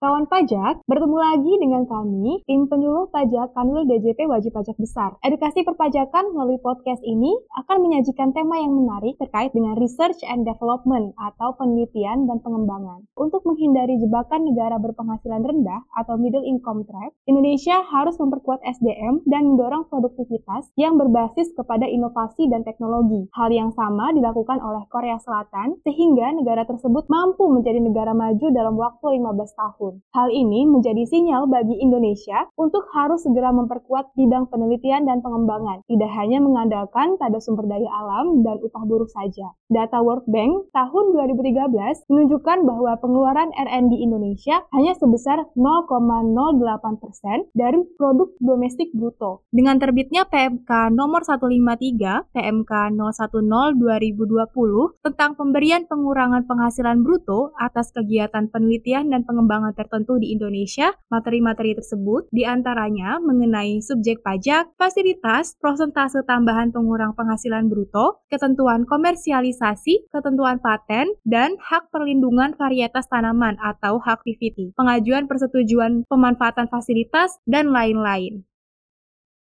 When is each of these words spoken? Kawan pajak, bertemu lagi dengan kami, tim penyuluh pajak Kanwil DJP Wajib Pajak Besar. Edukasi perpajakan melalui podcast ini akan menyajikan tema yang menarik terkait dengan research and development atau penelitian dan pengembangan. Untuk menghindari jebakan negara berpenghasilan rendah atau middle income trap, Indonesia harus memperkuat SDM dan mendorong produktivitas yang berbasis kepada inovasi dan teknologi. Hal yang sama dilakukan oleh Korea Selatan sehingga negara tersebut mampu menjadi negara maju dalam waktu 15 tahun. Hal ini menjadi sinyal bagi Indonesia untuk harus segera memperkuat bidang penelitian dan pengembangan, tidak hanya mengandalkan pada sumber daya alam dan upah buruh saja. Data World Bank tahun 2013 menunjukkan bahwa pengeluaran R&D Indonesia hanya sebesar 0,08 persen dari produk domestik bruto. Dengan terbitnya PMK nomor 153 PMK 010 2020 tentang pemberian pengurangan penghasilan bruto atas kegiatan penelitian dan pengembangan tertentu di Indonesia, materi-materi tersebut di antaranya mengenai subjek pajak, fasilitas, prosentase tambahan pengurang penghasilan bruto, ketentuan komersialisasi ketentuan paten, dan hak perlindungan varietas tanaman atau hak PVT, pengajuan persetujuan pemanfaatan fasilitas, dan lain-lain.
Kawan 0.00 0.32
pajak, 0.32 0.80
bertemu 0.88 1.18
lagi 1.20 1.52
dengan 1.60 1.84
kami, 1.84 2.40
tim 2.48 2.64
penyuluh 2.72 3.12
pajak 3.12 3.52
Kanwil 3.52 3.84
DJP 3.84 4.32
Wajib 4.32 4.56
Pajak 4.56 4.80
Besar. 4.80 5.20
Edukasi 5.20 5.60
perpajakan 5.60 6.32
melalui 6.32 6.56
podcast 6.56 7.04
ini 7.04 7.28
akan 7.60 7.84
menyajikan 7.84 8.32
tema 8.32 8.56
yang 8.64 8.72
menarik 8.72 9.20
terkait 9.20 9.52
dengan 9.52 9.76
research 9.76 10.16
and 10.24 10.48
development 10.48 11.12
atau 11.20 11.52
penelitian 11.52 12.24
dan 12.24 12.40
pengembangan. 12.40 13.04
Untuk 13.12 13.44
menghindari 13.44 14.00
jebakan 14.00 14.48
negara 14.48 14.80
berpenghasilan 14.80 15.44
rendah 15.44 15.84
atau 15.92 16.16
middle 16.16 16.48
income 16.48 16.88
trap, 16.88 17.12
Indonesia 17.28 17.84
harus 17.84 18.16
memperkuat 18.16 18.64
SDM 18.64 19.20
dan 19.28 19.52
mendorong 19.52 19.84
produktivitas 19.92 20.72
yang 20.80 20.96
berbasis 20.96 21.52
kepada 21.52 21.84
inovasi 21.84 22.48
dan 22.48 22.64
teknologi. 22.64 23.28
Hal 23.36 23.52
yang 23.52 23.68
sama 23.76 24.16
dilakukan 24.16 24.64
oleh 24.64 24.80
Korea 24.88 25.20
Selatan 25.20 25.76
sehingga 25.84 26.32
negara 26.32 26.64
tersebut 26.64 27.04
mampu 27.12 27.52
menjadi 27.52 27.84
negara 27.84 28.16
maju 28.16 28.48
dalam 28.48 28.80
waktu 28.80 29.20
15 29.20 29.60
tahun. 29.60 29.89
Hal 30.12 30.28
ini 30.30 30.66
menjadi 30.68 31.02
sinyal 31.06 31.50
bagi 31.50 31.78
Indonesia 31.78 32.46
untuk 32.54 32.86
harus 32.94 33.22
segera 33.24 33.50
memperkuat 33.50 34.14
bidang 34.14 34.50
penelitian 34.50 35.06
dan 35.06 35.22
pengembangan, 35.24 35.82
tidak 35.86 36.10
hanya 36.18 36.38
mengandalkan 36.42 37.16
pada 37.16 37.38
sumber 37.42 37.66
daya 37.66 37.88
alam 37.88 38.42
dan 38.46 38.58
upah 38.62 38.84
buruh 38.86 39.08
saja. 39.10 39.54
Data 39.70 40.02
World 40.02 40.26
Bank 40.26 40.70
tahun 40.74 41.04
2013 41.14 42.10
menunjukkan 42.10 42.58
bahwa 42.66 42.92
pengeluaran 42.98 43.54
R&D 43.54 43.92
Indonesia 44.02 44.66
hanya 44.74 44.98
sebesar 44.98 45.46
0,08 45.54 47.02
persen 47.02 47.46
dari 47.54 47.78
produk 47.94 48.34
domestik 48.42 48.90
bruto. 48.90 49.46
Dengan 49.54 49.78
terbitnya 49.78 50.26
PMK 50.26 50.90
nomor 50.90 51.22
153 51.22 52.34
PMK 52.34 52.72
010 52.98 53.78
2020 53.78 55.06
tentang 55.06 55.38
pemberian 55.38 55.86
pengurangan 55.86 56.44
penghasilan 56.44 57.00
bruto 57.06 57.54
atas 57.56 57.94
kegiatan 57.94 58.50
penelitian 58.50 59.08
dan 59.08 59.22
pengembangan 59.22 59.72
tertentu 59.80 60.20
di 60.20 60.36
Indonesia, 60.36 60.92
materi-materi 61.08 61.72
tersebut 61.72 62.28
di 62.28 62.44
antaranya 62.44 63.16
mengenai 63.24 63.80
subjek 63.80 64.20
pajak, 64.20 64.76
fasilitas, 64.76 65.56
prosentase 65.56 66.20
tambahan 66.28 66.68
pengurang 66.68 67.16
penghasilan 67.16 67.72
bruto, 67.72 68.20
ketentuan 68.28 68.84
komersialisasi 68.84 70.12
ketentuan 70.12 70.60
paten, 70.60 71.16
dan 71.24 71.56
hak 71.56 71.88
perlindungan 71.88 72.52
varietas 72.58 73.08
tanaman 73.08 73.56
atau 73.62 73.96
hak 74.02 74.20
PVT, 74.26 74.76
pengajuan 74.76 75.24
persetujuan 75.24 76.04
pemanfaatan 76.10 76.68
fasilitas, 76.68 77.40
dan 77.48 77.72
lain-lain. 77.72 78.49